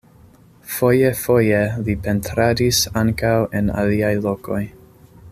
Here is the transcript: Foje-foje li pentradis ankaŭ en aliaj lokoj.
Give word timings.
Foje-foje 0.75 1.59
li 1.89 1.95
pentradis 2.07 2.79
ankaŭ 3.01 3.35
en 3.59 3.69
aliaj 3.83 4.13
lokoj. 4.25 4.63